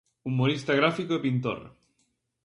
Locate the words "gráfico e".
0.79-1.23